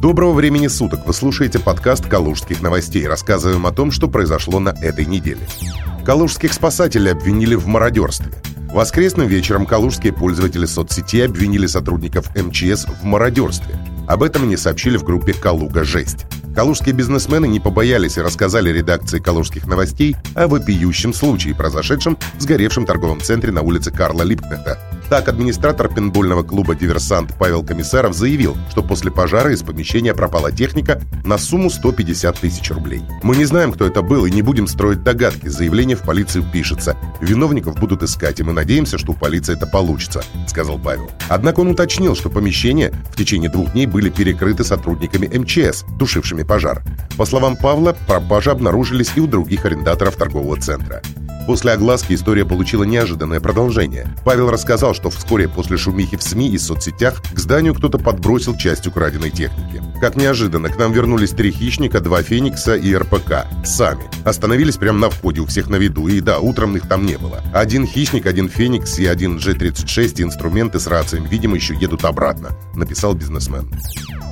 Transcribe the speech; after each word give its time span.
Доброго 0.00 0.32
времени 0.32 0.68
суток! 0.68 1.04
Вы 1.08 1.12
слушаете 1.12 1.58
подкаст 1.58 2.06
«Калужских 2.06 2.62
новостей». 2.62 3.08
Рассказываем 3.08 3.66
о 3.66 3.72
том, 3.72 3.90
что 3.90 4.06
произошло 4.06 4.60
на 4.60 4.68
этой 4.68 5.04
неделе. 5.06 5.40
Калужских 6.06 6.52
спасателей 6.52 7.10
обвинили 7.10 7.56
в 7.56 7.66
мародерстве. 7.66 8.32
Воскресным 8.72 9.26
вечером 9.26 9.66
калужские 9.66 10.12
пользователи 10.12 10.66
соцсети 10.66 11.22
обвинили 11.22 11.66
сотрудников 11.66 12.30
МЧС 12.36 12.86
в 12.86 13.04
мародерстве. 13.04 13.74
Об 14.06 14.22
этом 14.22 14.44
они 14.44 14.56
сообщили 14.56 14.96
в 14.96 15.02
группе 15.02 15.32
«Калуга 15.32 15.82
Жесть». 15.82 16.26
Калужские 16.54 16.94
бизнесмены 16.94 17.48
не 17.48 17.58
побоялись 17.58 18.18
и 18.18 18.22
рассказали 18.22 18.70
редакции 18.70 19.18
«Калужских 19.18 19.66
новостей» 19.66 20.14
о 20.36 20.46
вопиющем 20.46 21.12
случае, 21.12 21.56
произошедшем 21.56 22.16
в 22.36 22.40
сгоревшем 22.40 22.86
торговом 22.86 23.20
центре 23.20 23.50
на 23.50 23.62
улице 23.62 23.90
Карла 23.90 24.22
Липкнехта. 24.22 24.78
Так, 25.08 25.26
администратор 25.26 25.88
пинбольного 25.88 26.42
клуба 26.42 26.74
«Диверсант» 26.74 27.34
Павел 27.38 27.64
Комиссаров 27.64 28.14
заявил, 28.14 28.58
что 28.70 28.82
после 28.82 29.10
пожара 29.10 29.54
из 29.54 29.62
помещения 29.62 30.12
пропала 30.12 30.52
техника 30.52 31.00
на 31.24 31.38
сумму 31.38 31.70
150 31.70 32.38
тысяч 32.38 32.70
рублей. 32.70 33.00
«Мы 33.22 33.36
не 33.36 33.46
знаем, 33.46 33.72
кто 33.72 33.86
это 33.86 34.02
был, 34.02 34.26
и 34.26 34.30
не 34.30 34.42
будем 34.42 34.66
строить 34.66 35.02
догадки. 35.02 35.48
Заявление 35.48 35.96
в 35.96 36.02
полицию 36.02 36.44
пишется. 36.52 36.94
Виновников 37.22 37.78
будут 37.80 38.02
искать, 38.02 38.38
и 38.40 38.42
мы 38.42 38.52
надеемся, 38.52 38.98
что 38.98 39.12
у 39.12 39.14
полиции 39.14 39.54
это 39.54 39.66
получится»,— 39.66 40.22
сказал 40.46 40.78
Павел. 40.78 41.10
Однако 41.30 41.60
он 41.60 41.68
уточнил, 41.68 42.14
что 42.14 42.28
помещения 42.28 42.92
в 43.10 43.16
течение 43.16 43.48
двух 43.48 43.72
дней 43.72 43.86
были 43.86 44.10
перекрыты 44.10 44.62
сотрудниками 44.62 45.26
МЧС, 45.26 45.86
тушившими 45.98 46.42
пожар. 46.42 46.82
По 47.16 47.24
словам 47.24 47.56
Павла, 47.56 47.96
пропажи 48.06 48.50
обнаружились 48.50 49.12
и 49.16 49.20
у 49.20 49.26
других 49.26 49.64
арендаторов 49.64 50.16
торгового 50.16 50.60
центра. 50.60 51.02
После 51.48 51.72
огласки 51.72 52.12
история 52.12 52.44
получила 52.44 52.84
неожиданное 52.84 53.40
продолжение. 53.40 54.14
Павел 54.22 54.50
рассказал, 54.50 54.94
что 54.94 55.08
вскоре 55.08 55.48
после 55.48 55.78
шумихи 55.78 56.18
в 56.18 56.22
СМИ 56.22 56.50
и 56.50 56.58
соцсетях 56.58 57.22
к 57.32 57.38
зданию 57.38 57.74
кто-то 57.74 57.96
подбросил 57.96 58.54
часть 58.54 58.86
украденной 58.86 59.30
техники. 59.30 59.82
Как 59.98 60.14
неожиданно, 60.16 60.68
к 60.68 60.76
нам 60.76 60.92
вернулись 60.92 61.30
три 61.30 61.50
хищника, 61.50 62.00
два 62.00 62.22
феникса 62.22 62.74
и 62.76 62.94
РПК. 62.94 63.46
Сами. 63.64 64.02
Остановились 64.26 64.76
прямо 64.76 64.98
на 64.98 65.08
входе, 65.08 65.40
у 65.40 65.46
всех 65.46 65.70
на 65.70 65.76
виду, 65.76 66.06
и 66.08 66.20
да, 66.20 66.38
утром 66.38 66.76
их 66.76 66.86
там 66.86 67.06
не 67.06 67.16
было. 67.16 67.42
Один 67.54 67.86
хищник, 67.86 68.26
один 68.26 68.50
феникс 68.50 68.98
и 68.98 69.06
один 69.06 69.38
G-36 69.38 70.22
инструменты 70.22 70.78
с 70.78 70.86
рациями, 70.86 71.28
видимо, 71.28 71.56
еще 71.56 71.74
едут 71.74 72.04
обратно, 72.04 72.50
написал 72.74 73.14
бизнесмен. 73.14 73.70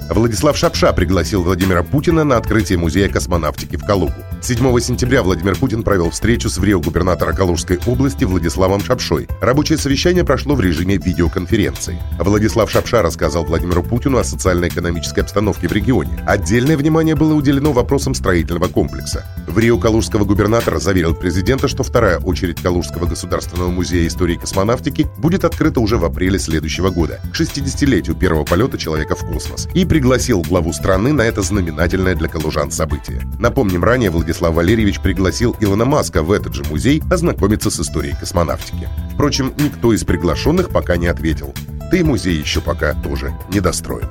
Владислав 0.08 0.56
Шапша 0.56 0.92
пригласил 0.92 1.42
Владимира 1.42 1.82
Путина 1.82 2.22
на 2.22 2.36
открытие 2.36 2.78
музея 2.78 3.08
космонавтики 3.08 3.76
в 3.76 3.84
Калугу. 3.84 4.14
7 4.40 4.80
сентября 4.80 5.22
Владимир 5.24 5.56
Путин 5.56 5.82
провел 5.82 6.10
встречу 6.10 6.48
с 6.48 6.58
врио-губернатора 6.58 7.32
Калужской 7.32 7.80
области 7.86 8.24
Владиславом 8.24 8.80
Шапшой. 8.80 9.26
Рабочее 9.40 9.78
совещание 9.78 10.22
прошло 10.22 10.54
в 10.54 10.60
режиме 10.60 10.96
видеоконференции. 10.96 11.98
Владислав 12.20 12.70
Шапша 12.70 13.02
рассказал 13.02 13.44
Владимиру 13.44 13.82
Путину 13.82 14.18
о 14.18 14.24
социально-экономической 14.24 15.20
обстановке 15.20 15.66
в 15.66 15.72
регионе. 15.72 16.22
Отдельное 16.26 16.76
внимание 16.76 17.16
было 17.16 17.34
уделено 17.34 17.72
вопросам 17.72 18.14
строительного 18.14 18.68
комплекса. 18.68 19.24
В 19.48 19.58
Рио 19.58 19.78
калужского 19.78 20.24
губернатора 20.24 20.78
заверил 20.78 21.14
президента, 21.14 21.66
что 21.66 21.82
вторая 21.82 22.18
очередь 22.18 22.60
Калужского 22.60 23.06
государственного 23.06 23.70
музея 23.70 24.06
истории 24.06 24.36
космонавтики 24.36 25.08
будет 25.18 25.44
открыта 25.44 25.80
уже 25.80 25.96
в 25.96 26.04
апреле 26.04 26.38
следующего 26.38 26.90
года, 26.90 27.20
к 27.32 27.40
60-летию 27.40 28.14
первого 28.14 28.44
полета 28.44 28.76
человека 28.78 29.16
в 29.16 29.20
космос, 29.20 29.68
и 29.74 29.84
пригласил 29.96 30.42
главу 30.42 30.74
страны 30.74 31.14
на 31.14 31.22
это 31.22 31.40
знаменательное 31.40 32.14
для 32.14 32.28
калужан 32.28 32.70
событие. 32.70 33.22
Напомним, 33.38 33.82
ранее 33.82 34.10
Владислав 34.10 34.54
Валерьевич 34.54 35.00
пригласил 35.00 35.56
Илона 35.58 35.86
Маска 35.86 36.22
в 36.22 36.32
этот 36.32 36.54
же 36.54 36.64
музей 36.64 37.02
ознакомиться 37.10 37.70
с 37.70 37.80
историей 37.80 38.14
космонавтики. 38.20 38.90
Впрочем, 39.14 39.54
никто 39.58 39.94
из 39.94 40.04
приглашенных 40.04 40.68
пока 40.68 40.98
не 40.98 41.06
ответил. 41.06 41.54
Да 41.90 41.96
и 41.96 42.02
музей 42.02 42.36
еще 42.36 42.60
пока 42.60 42.92
тоже 42.92 43.32
недостроен. 43.48 44.10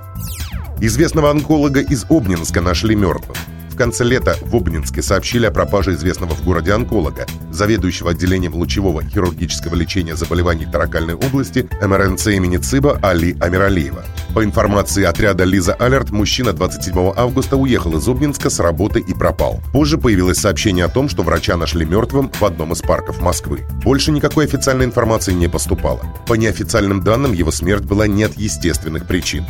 Известного 0.82 1.30
онколога 1.30 1.82
из 1.82 2.08
Обнинска 2.10 2.62
нашли 2.62 2.96
мертвым. 2.96 3.38
В 3.76 3.78
конце 3.78 4.06
лета 4.06 4.38
в 4.42 4.56
Обнинске 4.56 5.02
сообщили 5.02 5.48
о 5.48 5.52
пропаже 5.52 5.96
известного 5.96 6.34
в 6.34 6.46
городе 6.46 6.72
онколога, 6.72 7.28
заведующего 7.52 8.12
отделением 8.12 8.56
лучевого 8.56 9.04
хирургического 9.04 9.76
лечения 9.76 10.16
заболеваний 10.16 10.66
таракальной 10.66 11.16
области 11.16 11.68
МРНЦ 11.82 12.28
имени 12.28 12.56
ЦИБа 12.56 13.02
Али 13.04 13.36
Амиралиева. 13.42 14.06
По 14.34 14.46
информации 14.46 15.04
отряда 15.04 15.44
Лиза 15.44 15.74
Алерт, 15.74 16.12
мужчина 16.12 16.54
27 16.54 17.12
августа 17.18 17.58
уехал 17.58 17.98
из 17.98 18.08
Обнинска 18.08 18.50
с 18.50 18.62
работы 18.62 19.02
и 19.02 19.14
пропал. 19.14 19.60
Позже 19.74 19.98
появилось 19.98 20.38
сообщение 20.38 20.86
о 20.86 20.90
том, 20.90 21.10
что 21.10 21.24
врача 21.24 21.58
нашли 21.58 21.86
мертвым 21.86 22.32
в 22.34 22.46
одном 22.46 22.72
из 22.72 22.82
парков 22.82 23.22
Москвы. 23.22 23.68
Больше 23.84 24.14
никакой 24.14 24.46
официальной 24.46 24.86
информации 24.86 25.34
не 25.34 25.50
поступало. 25.50 26.00
По 26.28 26.36
неофициальным 26.36 27.04
данным, 27.04 27.34
его 27.34 27.52
смерть 27.52 27.84
была 27.84 28.08
не 28.08 28.24
от 28.24 28.38
естественных 28.38 29.06
причин. 29.06 29.46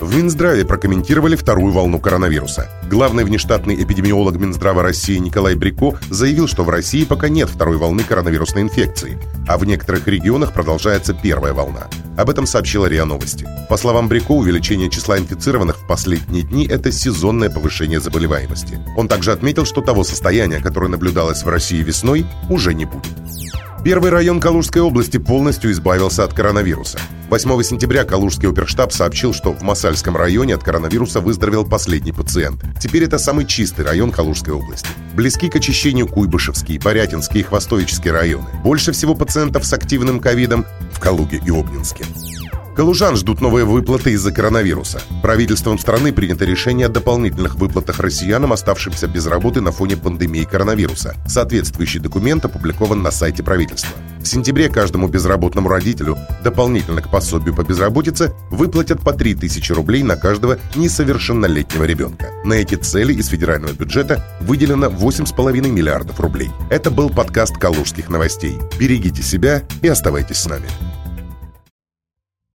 В 0.00 0.14
Минздраве 0.14 0.66
прокомментировали 0.66 1.36
вторую 1.36 1.72
волну 1.72 1.98
коронавируса. 1.98 2.68
Главный 2.90 3.24
внештатный 3.24 3.82
эпидемиолог 3.82 4.36
Минздрава 4.36 4.82
России 4.82 5.16
Николай 5.16 5.54
Брико 5.54 5.98
заявил, 6.10 6.46
что 6.48 6.64
в 6.64 6.68
России 6.68 7.04
пока 7.04 7.30
нет 7.30 7.48
второй 7.48 7.78
волны 7.78 8.02
коронавирусной 8.02 8.62
инфекции, 8.62 9.18
а 9.48 9.56
в 9.56 9.64
некоторых 9.64 10.06
регионах 10.06 10.52
продолжается 10.52 11.14
первая 11.14 11.54
волна. 11.54 11.88
Об 12.18 12.28
этом 12.28 12.46
сообщила 12.46 12.86
РИА 12.86 13.06
Новости. 13.06 13.48
По 13.70 13.78
словам 13.78 14.08
Брико, 14.08 14.32
увеличение 14.32 14.90
числа 14.90 15.18
инфицированных 15.18 15.78
в 15.78 15.86
последние 15.86 16.42
дни– 16.42 16.66
это 16.70 16.92
сезонное 16.92 17.48
повышение 17.48 17.98
заболеваемости. 17.98 18.78
Он 18.98 19.08
также 19.08 19.32
отметил, 19.32 19.64
что 19.64 19.80
того 19.80 20.04
состояния, 20.04 20.60
которое 20.60 20.88
наблюдалось 20.88 21.42
в 21.42 21.48
России 21.48 21.82
весной, 21.82 22.26
уже 22.50 22.74
не 22.74 22.84
будет. 22.84 23.14
Первый 23.82 24.10
район 24.10 24.40
Калужской 24.40 24.82
области 24.82 25.16
полностью 25.16 25.70
избавился 25.70 26.24
от 26.24 26.34
коронавируса. 26.34 26.98
8 27.28 27.62
сентября 27.64 28.04
Калужский 28.04 28.48
оперштаб 28.48 28.92
сообщил, 28.92 29.34
что 29.34 29.52
в 29.52 29.60
Масальском 29.62 30.16
районе 30.16 30.54
от 30.54 30.62
коронавируса 30.62 31.20
выздоровел 31.20 31.66
последний 31.66 32.12
пациент. 32.12 32.62
Теперь 32.80 33.02
это 33.02 33.18
самый 33.18 33.46
чистый 33.46 33.84
район 33.84 34.12
Калужской 34.12 34.54
области. 34.54 34.88
Близки 35.14 35.48
к 35.48 35.56
очищению 35.56 36.06
Куйбышевский, 36.06 36.78
Порятинский 36.78 37.40
и 37.40 37.42
Хвостовический 37.42 38.12
районы. 38.12 38.46
Больше 38.62 38.92
всего 38.92 39.16
пациентов 39.16 39.66
с 39.66 39.72
активным 39.72 40.20
ковидом 40.20 40.64
в 40.92 41.00
Калуге 41.00 41.40
и 41.44 41.50
Обнинске. 41.50 42.04
Калужан 42.76 43.16
ждут 43.16 43.40
новые 43.40 43.64
выплаты 43.64 44.12
из-за 44.12 44.30
коронавируса. 44.30 45.00
Правительством 45.22 45.78
страны 45.80 46.12
принято 46.12 46.44
решение 46.44 46.86
о 46.86 46.90
дополнительных 46.90 47.56
выплатах 47.56 47.98
россиянам, 47.98 48.52
оставшимся 48.52 49.08
без 49.08 49.26
работы 49.26 49.60
на 49.60 49.72
фоне 49.72 49.96
пандемии 49.96 50.44
коронавируса. 50.44 51.16
Соответствующий 51.26 51.98
документ 51.98 52.44
опубликован 52.44 53.02
на 53.02 53.10
сайте 53.10 53.42
правительства. 53.42 53.96
В 54.26 54.28
сентябре 54.28 54.68
каждому 54.68 55.06
безработному 55.06 55.68
родителю 55.68 56.18
дополнительно 56.42 57.00
к 57.00 57.08
пособию 57.08 57.54
по 57.54 57.62
безработице 57.62 58.34
выплатят 58.50 59.00
по 59.00 59.12
3000 59.12 59.70
рублей 59.70 60.02
на 60.02 60.16
каждого 60.16 60.58
несовершеннолетнего 60.74 61.84
ребенка. 61.84 62.32
На 62.42 62.54
эти 62.54 62.74
цели 62.74 63.14
из 63.14 63.28
федерального 63.28 63.72
бюджета 63.72 64.24
выделено 64.40 64.88
8,5 64.88 65.68
миллиардов 65.68 66.18
рублей. 66.18 66.50
Это 66.70 66.90
был 66.90 67.08
подкаст 67.08 67.56
«Калужских 67.56 68.08
новостей». 68.08 68.58
Берегите 68.80 69.22
себя 69.22 69.62
и 69.80 69.86
оставайтесь 69.86 70.38
с 70.38 70.46
нами. 70.46 70.66